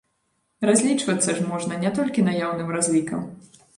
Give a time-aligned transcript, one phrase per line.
[0.69, 3.21] Разлічвацца ж можна не толькі наяўным разлікам!